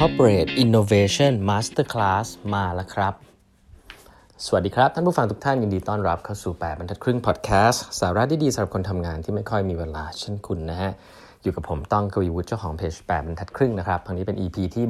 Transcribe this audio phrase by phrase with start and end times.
[0.00, 3.14] Corporate Innovation Masterclass มาแล้วครับ
[4.46, 10.90] สวัสดีครับ ท่านผู้ฟังทุกท่านยินดีต้อนรับเข้าสู่ 8บรรทัดครึ่งพอดแคสต์สาระดีๆสำหรับคนทำงานที่ไม่ค่อยมีเวลาเช่นคุณนะฮะ
[11.42, 14.84] อยู่กับผมต้องกวีวุฒิเจ้าของเพจ8บรรทัดครึ่งนะครับทางนี้เป็น EP ที่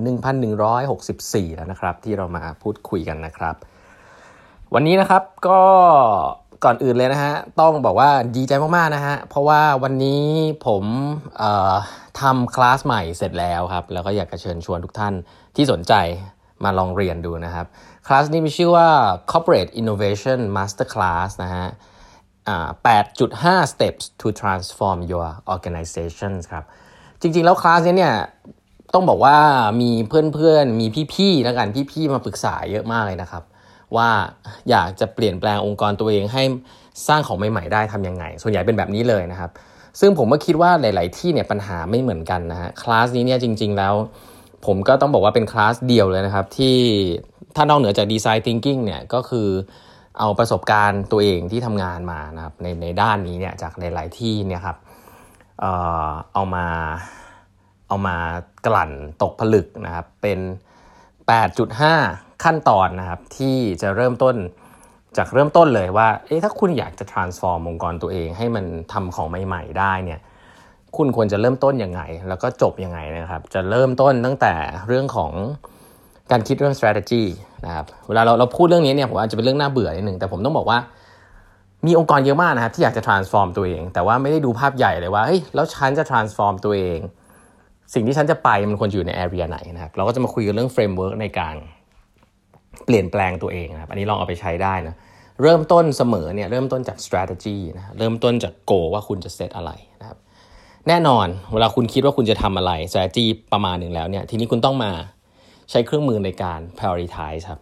[1.50, 3.54] 1164 แล้วนะครับ ที่เรามาพูดคุยกันนะครับ
[4.74, 5.60] วันนี้นะครับก็
[6.64, 10.22] ก่อนอื่นเลยนะฮะ ต้องบอกว่าดีใจมากๆนะฮะ เพราะว่าวันนี้
[10.66, 10.84] ผม
[12.20, 15.14] ทำคลาสใหม่เสร็จแล้วครับ แล้วก็อยากจะเชิญชวนทุกท่าน
[15.56, 15.94] ที่สนใจ
[16.64, 17.66] มาลองเรียนดูนะครับ
[18.06, 18.88] คลาสนี้มีชื่อว่า
[19.30, 21.66] Corporate Innovation Master Class นะฮะ
[22.86, 26.64] 8.5 steps to transform your organization ครับ
[27.20, 28.16] จริงๆ แล้วคลาสนี้เนี่ย
[28.94, 29.36] ต้องบอกว่า
[29.80, 33.42] มีเพื่อนๆ มีพี่ๆ แล้วกันพี่ๆ มาปรึกษาเยอะมากเลยนะครับ
[33.96, 34.10] ว่า
[34.70, 36.42] อยากจะเปลี่ยนแปลงองค์กรตัวเองให้
[37.08, 39.50] สร้างของใหม่ๆได้ทำยังไง ส่วนใหญ่เป็นแบบนี้เลยนะครับ
[40.00, 43.94] ซึ่งผมก็คิดว่าหลาย ๆ ที่เนี่ยปัญหาไม่เหมือนกันนะฮะคลาสนี้เนี่ยจริง ๆ แล้ว
[44.66, 46.76] ผมก็ต้องบอกว่าเป็นคลาสเดียวเลยนะครับ ที่
[47.56, 49.48] ถ้านอกเหนือจากดีไซน์ทิงกิ้งเนี่ยก็คือ
[50.18, 54.76] เอาประสบการณ์ตัวเองที่ทำงานมานะครับในในด้านนี้เนี่ยจากในหลายที่เนี่ยครับ
[55.60, 55.72] เอ่
[56.06, 56.66] อเอามา
[57.88, 58.16] เอามา
[58.66, 60.38] กลั่นตกผลึกนะครับเป็น
[61.36, 64.36] 8.5 ขั้นตอนนะครับที่จะเริ่มต้น
[65.16, 70.20] จากเริ่มต้นเลยว่าเอ๊ะถ้าคุณอยากจะ transform องค์กรตัวเองให้มันทำของใหม่ ๆ ได้เนี่ย
[70.96, 74.54] คุณควรจะเริ่มต้นยังไง แล้วก็จบยังไงนะครับ จะเริ่มต้นตั้งแต่
[74.88, 75.32] เรื่องของ
[76.30, 77.22] การคิดเรื่อง strategy
[77.64, 80.78] นะครับเวลาเราเราพูดเรื่องนี้เนี่ยผมอาจจะเป็นเรื่องน่าเบื่อนิดนึงแต่ผมต้องบอกว่า
[81.86, 86.98] มีองค์กรเยอะมากนะครับที่อยากจะ transform ตัวเอง แต่ว่าไม่ได้ดูภาพใหญ่เลยว่าเฮ้ยแล้วฉันจะ transform ตัวเอง
[87.94, 91.56] สิ่งที่ฉันจะไปมันควรอยู่ใน area ไหนนะครับเราก็จะมาคุยกันเรื่อง framework ในการ
[92.84, 94.94] เปลี่ยนแปลงตัวเองนะครับ อันนี้ลองเอาไปใช้ได้นะ
[95.42, 100.18] เริ่มต้นเสมอเนี่ยเริ่มต้นจาก strategy นะเริ่มต้นจาก goal ว่าคุณจะเซตอะไรนะครับ
[100.88, 104.92] แน่นอนเวลาคุณคิดว่าคุณจะทำอะไร strategy ประมาณหนึ่งแล้วเนี่ย ทีนี้คุณต้องมา
[105.70, 107.60] ใช้เครื่องมือในการ prioritize ครับ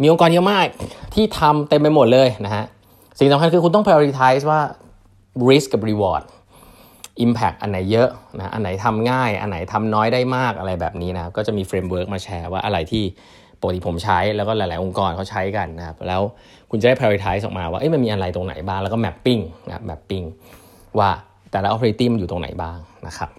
[0.00, 0.66] มีองค์กรเยอะมาก
[1.14, 2.64] ที่ทำเต็มไปหมดเลยนะฮะ
[3.18, 4.60] สิ่งสำคัญคือคุณต้อง prioritize ว่า
[5.48, 6.24] risk กับ reward
[7.24, 8.08] impact อันไหนเยอะ
[8.38, 13.04] นะ อันไหนทำง่าย อันไหนทำน้อยได้มากอะไรแบบนี้นะ ก็จะมี framework มาแชร์ว่าอะไรที่
[13.60, 16.22] ปกติผมใช้แล้วก็หลาย ๆ องค์กรเขาใช้กันนะครับแล้ว
[16.70, 20.26] คุณจะได้ prioritize ออกมาว่าเอ้ยมันมีอะไรตรงไหนบ้างแล้วก็ mapping นะ mapping
[20.98, 21.10] ว่า
[21.50, 22.76] แต่ละ operating มันอยู่ตรงไหนบ้าง
[23.06, 23.30] นะครับ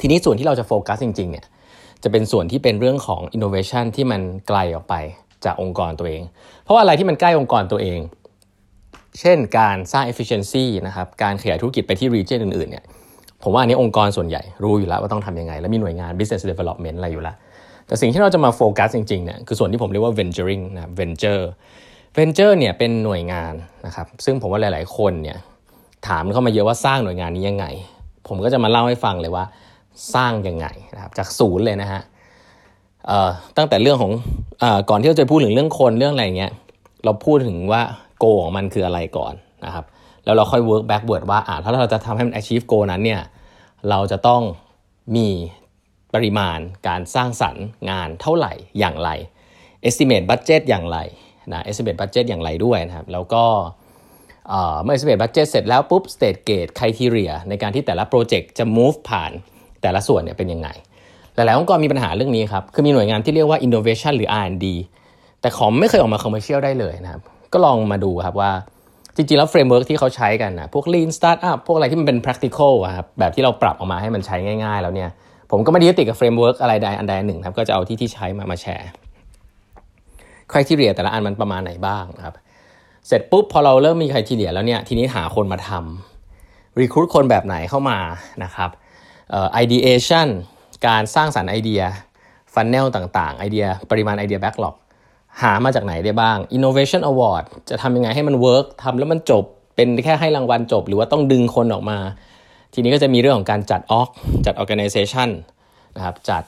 [0.00, 1.46] ทีนี้ส่วนที่เราจะโฟกัสจริง ๆ เนี่ย
[2.02, 4.94] จะเป็นส่วนที่เป็นเรื่องของ innovation ที่มันไกลออกไป
[5.44, 6.22] จากองค์กรตัวเอง
[6.62, 7.98] เพราะว่าอะไรที่มันใกล้องค์กรตัวเอง
[9.20, 12.84] เช่นการสร้าง efficiency นะครับการขยายธุรกิจไปที่ region อื่น ๆ เนี่ย
[13.42, 17.36] ผมว่าอันนี้องค์กรส่วนใหญ่รู้อยู่แล้วว่าต้องทำยังไง และมีหน่วยงาน business development อะไรอยู่แล้ว
[17.88, 21.42] แต่สิ่งที่เราจะมาโฟกัสจริงๆเนี่ยคือส่วนที่ผมเรียกว่า venturing นะ venture
[22.16, 23.54] venture เนี่ยเป็นหน่วยงาน
[23.86, 25.38] นะครับซึ่งผมว่าหลาย ๆ คนเนี่ย
[26.08, 27.66] ถามเข้ามาเยอะว่าสร้างหน่วยงานนี้ยังไง
[28.28, 29.44] ผมก็จะมาเล่าให้ฟังเลยว่า
[30.14, 32.02] สร้างยังไงนะครับจากศูนย์เลยนะฮะ
[33.56, 34.12] ตั้งแต่เรื่องของ
[34.62, 36.52] อก่อนที่เราจะพูดถึงเรื่องคนเรื่องอะไรเงี้ย
[37.04, 37.82] เราพูดถึงว่า
[38.18, 39.34] โกของมันคืออะไรก่อน
[39.64, 39.84] นะครับ
[40.24, 43.20] แล้วเราค่อย work backward ว่าอ่าถ้าเราจะทำให้มัน achieve goal นั้นเนี่ย
[43.90, 44.42] เราจะต้อง
[45.16, 45.28] มี
[46.14, 46.58] ปริมาณ
[46.88, 49.10] การสร้างสรรค์งานเท่าไหร่อย่างไร
[49.88, 50.98] estimate budget อย่างไร
[51.52, 53.44] นะ estimate budget อย่างไรด้วยนะครับ แล้วก็
[54.82, 59.32] เมื่อ estimate budget เสร็จแล้วปุ๊บ state gate criteria ในการที่แต่ละโปรเจกต์จะ move ผ่าน
[59.82, 60.68] แต่ละส่วนเนี่ยเป็นยังไง
[61.34, 64.66] หลายๆองค์กรมีปัญหาเรื่องนี้ครับ คือมีหน่วยงานที่เรียกว่า innovation หรือ R&D
[65.40, 68.52] แต่ของไม่เคยออกมา commercial ได้เลยนะครับ ก็ลองมาดูครับว่า
[69.16, 75.10] จริงๆ แล้ว framework ที่เขาใช้กันนะพวก lean startup พวกอะไรที่มันเป็น practical ครับแบบที่เราปรับออกมาให้มันใช้ง่าย ๆ แล้วเนี่ย
[75.50, 78.88] ผมก็ไม่ได้ยึดติดกับ framework อะไรใดอันใดหนึ่งครับก็จะเอาที่ที่ใช้มามาแชร์
[80.50, 82.34] criteria แต่ละอันมันประมาณไหนบ้างครับ
[83.06, 87.98] เสร็จปุ๊บพอเราเริ่มมี criteria แล้วเนี่ยทีนี้หาคนมาทำ recruit คนแบบไหนเข้ามา
[88.44, 88.70] นะครับ
[89.30, 90.28] เอ่อ ideation
[90.86, 91.82] การสร้างสรรค์ไอเดีย
[92.54, 94.76] funnel ต่างๆ ไอเดียปริมาณไอเดีย backlog
[95.42, 99.44] หามาจากไหนได้บ้าง innovation award จะทำยังไงให้มัน work ทำแล้วมันจบ
[99.76, 101.98] เป็นแค่ให้รางวัลจบ หรือว่าต้องดึงคนออกมา
[102.74, 104.08] ทีนี้ก็จะมีเรื่องของการจัด org
[104.46, 105.28] จัด organization
[105.96, 106.42] นะครับจัด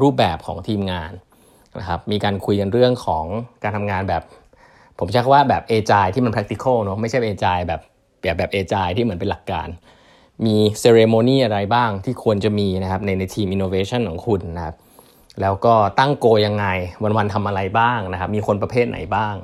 [0.00, 1.12] รูปแบบของทีมงาน
[1.78, 3.24] นะครับมีการคุยกันเรื่องของ
[3.62, 4.22] การทำงานแบบ
[4.98, 7.80] ผมใช้คำว่าแบบ agile ที่มัน practical เนาะไม่ใช่ agile แบบ
[8.20, 9.68] แบบแบบ agile ที่เหมือนเป็นหลักการ
[10.44, 14.76] มี ceremony อะไรบ้างที่ควรจะมีนะครับในในทีม innovation ของคุณนะครับ
[15.40, 16.66] แล้วก็ตั้งโกยังไง
[17.02, 19.34] วันๆทำอะไรบ้างนะครับ มีคนประเภทไหนบ้าง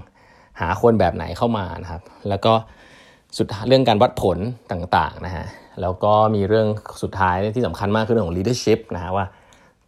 [0.60, 2.52] หาคนแบบไหนเข้ามานะครับ แล้วก็
[3.36, 4.38] สุดเรื่องการวัดผล
[4.70, 5.46] ต่างๆนะฮะ
[5.82, 6.66] แล้วก็มีเรื่อง
[7.02, 9.26] สุดท้ายที่สำคัญมากคือเรื่องของ leadership นะฮะว่า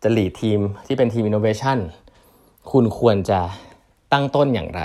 [0.02, 1.78] จะ lead ทีมที่เป็นทีม innovation
[2.72, 3.40] คุณควรจะ
[4.12, 4.82] ตั้งต้นอย่างไร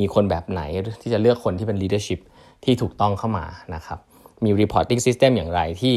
[0.00, 0.60] มีคนแบบไหน
[1.02, 2.20] ที่จะเลือกคนที่เป็น leadership
[2.64, 3.44] ที่ถูกต้องเข้ามา
[3.74, 3.98] นะครับ
[4.44, 5.94] มี reporting system อย่างไรที่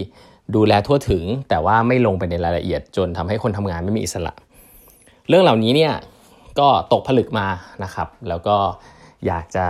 [0.56, 4.34] ดูแลทั่วถึง แต่ว่าไม่ลงไปในรายละเอียด จนทำให้คนทำงานไม่มีอิสระ
[5.30, 5.94] เรื่องเหล่านี้เนี่ย
[6.60, 7.48] ก็ตกผลึกมา
[7.84, 8.56] นะครับ แล้วก็
[9.28, 9.66] อยากจะ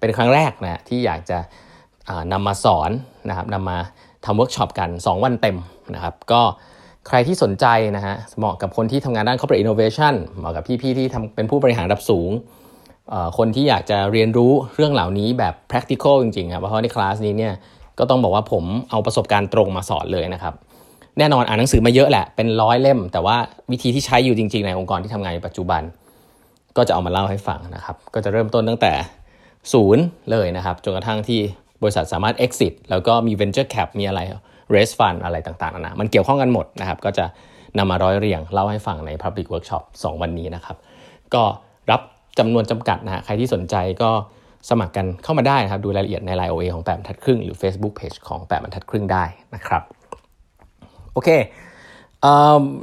[0.00, 1.38] เป็นครั้งแรกนะที่อยากจะ
[2.32, 2.90] นำมาสอน
[3.28, 3.78] นะครับนำมา
[4.24, 5.56] ทำเวิร์กช็อปกัน 2 วันเต็ม
[5.94, 6.40] นะครับ ก็
[7.08, 12.30] ใครที่สนใจนะฮะเหมาะกับคนที่ทำงานด้าน corporate innovation เหมาะกับพี่ๆที่ทำเป็นผู้บริหารระดับสูง
[13.38, 17.54] คนที่อยากจะเรียนรู้เรื่องเหล่านี้แบบ practical จริงๆครับเพราะในคลาสนี้เนี่ย
[17.98, 20.54] ก็ต้องบอกว่าผมเอาประสบการณ์ตรงมาสอนเลยนะครับ
[21.18, 23.36] แน่นอนอ่านหนังสือมาเยอะแหละเป็นร้อยเล่ม แต่ว่า
[23.70, 25.82] วิธีที่ใช้อยู่จริง ๆ ในองค์กรที่ทำงานในปัจจุบัน
[26.76, 28.92] ก็จะเอามาเล่าให้ฟังนะครับ ก็จะเริ่มต้นตั้งแต่
[29.72, 31.40] ศูนย์เลยนะครับจนกระทั่งที่
[31.82, 34.20] บริษัทสามารถ exit แล้วก็มี venture cap มีอะไร
[34.74, 37.24] raise fund อะไรต่างๆนะมันเกี่ยวข้องกันหมดนะครับ ก็จะ
[37.78, 40.76] นำมาร้อยเรียงเล่าให้ฟังใน public workshop 2 วันนี้นะครับ
[41.34, 41.42] ก็
[41.90, 42.00] รับ
[42.38, 44.10] จำนวนจำกัดนะฮะใครที่สนใจก็
[44.70, 49.24] สมัครกันเข้ามาได้นะครับ ดูรายละเอียดใน Line OA ของแปดบรรทัดครึ่งหรือ Facebook Page ของแปดบรรทัดครึ่งได้
[49.54, 49.82] นะครับ
[51.12, 51.28] โอเค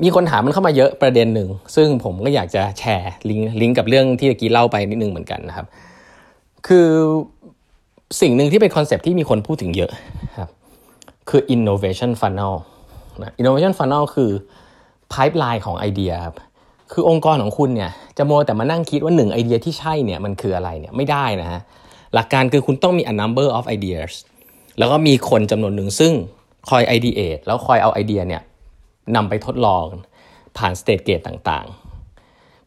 [0.04, 5.68] มีคนถามมันเข้ามาเยอะประเด็นหนึ่ง ซึ่งผมก็อยากจะแชร์ลิงก์ลิงก์กับเรื่องที่เมื่อกี้เล่าไปนิดนึงเหมือนกันนะครับ
[6.68, 6.88] คือ
[8.22, 9.92] สิ่งหนึ่งที่เป็นคอนเซปที่มีคนพูดถึงเยอะ
[10.38, 10.50] ครับ
[11.30, 12.56] คือ innovation funnel
[13.24, 14.32] นะ innovation funnel คือ
[15.14, 16.36] pipeline ของไอเดียครับ
[16.92, 21.62] คือองค์กรของคุณเนี่ยจะโมแต่มานั่งคิดว่าหนึ่งไอเดียที่ใช่เนี่ยมันคืออะไรเนี่ยไม่ได้นะฮะ
[22.14, 24.12] หลักการคือคุณต้องมี a number of ideas
[24.78, 26.14] แล้วก็มีคนจำนวนหนึ่งซึ่ง
[26.70, 28.42] คอย ideate แล้วคอยเอาไอเดียเนี่ย
[29.16, 29.86] นำไปทดลอง
[30.58, 31.87] ผ่าน state gate ต่างๆ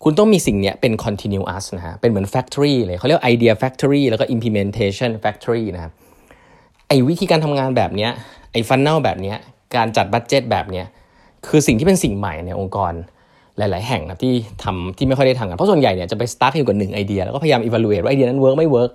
[0.04, 5.92] คุณต้องมีสิ่งนี้เป็น continuous นะฮะ เป็นเหมือน factory เลยเขาเรียก idea factory แล้วก็ implementation factory นะครับ
[6.88, 8.08] ไอ้วิธีการทำงานแบบนี้
[8.52, 9.34] ไอ้ฟันเนลแบบนี้
[9.76, 10.82] การจัด budget แบบนี้
[11.46, 12.92] คือสิ่งที่เป็นสิ่งใหม่ในองค์กร
[13.58, 18.90] หลาย ๆ แห่งนะที่ทำที่ไม่ค่อยได้ทำกัน เพราะส่วนใหญ่เนี่ยจะไปสตาร์ทอยู่กับหนึ่งไอเดีย แล้วก็พยายาม evaluate ว่าไอเดียนั้น work ไม่ work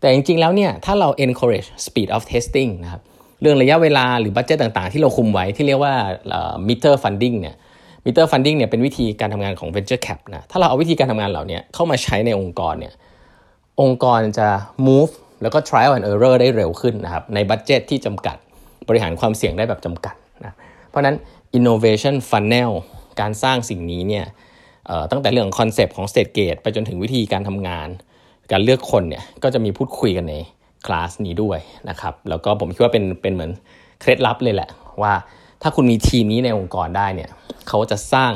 [0.00, 3.00] แต่จริง ๆ แล้วเนี่ย ถ้าเรา encourage speed of testing นะครับ
[3.40, 5.94] เรื่องระยะเวลาหรือ budget ต่าง ๆ ที่เราคุมไว้ที่เรียกว่า
[6.68, 7.56] metered funding เนี่ย
[8.06, 12.94] metered funding เนี่ยเป็นวิธีการทำงานของ venture cap นะถ้าเราเอาวิธีการทำงานเหล่านี้เข้ามาใช้ในองค์กรเนี่ย
[13.82, 14.48] องค์กรจะ
[14.86, 15.12] move
[15.42, 18.36] แล้วก็ trial and error ได้เร็วขึ้นนะครับในบัตเจตที่จำกัด
[18.88, 20.14] บริหารความเสี่ยงได้แบบจำกัด
[20.44, 20.52] นะ
[20.88, 21.16] เพราะนั้น
[21.58, 22.70] innovation funnel
[23.20, 24.24] การสร้างสิ่งนี้เนี่ย
[25.10, 27.88] ตั้งแต่เรื่องคอนเซปต์ของ state gate ไปจนถึงวิธีการทำงาน
[28.52, 30.34] การเลือกคนเนี่ยก็จะมีพูดคุยกันใน
[30.86, 31.58] คลาสนี้ด้วย
[31.90, 33.50] นะครับแล้วก็ผมคิดว่าเป็นเป็นเหมือน
[34.00, 34.70] เคล็ดลับเลยแหละ
[35.02, 35.12] ว่า
[35.62, 37.30] ถ้าคุณมีทีมนี้ในองค์กรได้เนี่ย
[37.68, 38.32] เขาจะสร้าง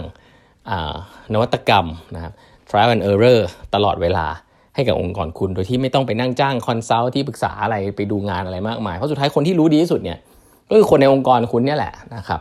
[1.34, 2.32] นวัตกรรมนะครับ
[2.68, 3.40] trial and error
[3.74, 4.26] ตลอดเวลา
[4.74, 10.18] ให้กับองค์กรคุณ โดยที่ไม่ต้องไปนั่งจ้าง consult ที่ปรึกษาอะไรไปดูงานอะไรมากมาย เพราะสุดท้ายคนที่รู้ดีที่สุดเนี่ย
[10.70, 12.40] ก็คือคนในองค์กรคุณเนี่ยแหละนะครับ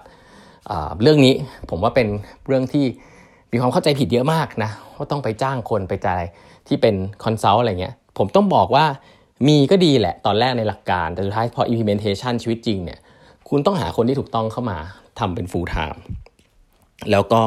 [1.01, 1.33] เรื่องนี้
[1.69, 2.07] ผมว่าเป็น
[2.47, 2.85] เรื่องที่
[3.51, 6.23] มีความเข้าใจผิดเยอะมากนะว่าต้องไปจ้างคนไปจ่าย
[6.67, 8.85] ที่เป็น consult อะไรเงี้ยผมต้องบอกว่า
[9.47, 12.99] มีก็ดีแหละตอนแรกในหลักการ แต่สุดท้ายพอ implementation ชีวิตจริงเนี่ย
[13.49, 14.77] คุณต้องหาคนที่ถูกต้องเข้ามา
[15.19, 15.99] ทำเป็น full time
[17.11, 17.41] แล้วก็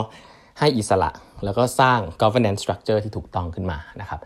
[0.58, 1.10] ให้อิสระ
[1.44, 4.20] แล้วก็สร้าง governance structure ที่ถูกต้องขึ้นมานะครับ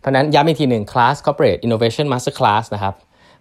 [0.00, 2.94] เพราะนั้นย้ำอีกทีหนึ่ง class corporate innovation master class นะครับ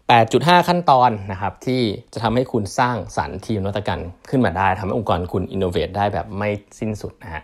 [0.09, 1.81] 8.5 ขั้นตอนนะครับที่
[2.13, 6.49] จะทำให้คุณสร้างสรรค์ทีมนวัตกรรมขึ้นมาได้ทำให้องค์กรคุณ innovate ได้แบบไม่
[6.79, 7.43] สิ้นสุดนะฮะ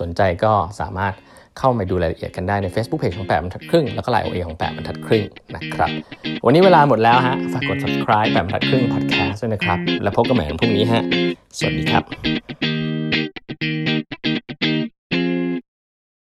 [0.00, 1.14] สนใจก็สามารถ
[1.58, 5.24] เข้ามาดูรายละเอียดกันได้ใน Facebook Page ของแปดบรรทัดครึ่ง แล้วก็ไลน์โอเอของแปดบรรทัดครึ่ง
[5.56, 5.90] นะครับ
[6.44, 11.02] วันนี้เวลาหมดแล้วฮะ ฝากกด subscribe แปดบรรทัดครึ่ง podcast ด้วยนะครับ แล้วพบกันใหม่วันพรุ่งนี้ฮะ
[11.58, 12.89] สวัสดีครับ
[13.62, 14.09] Música